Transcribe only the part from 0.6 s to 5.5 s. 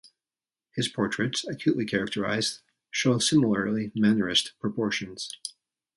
His portraits, acutely characterized, show similarly Mannerist proportions.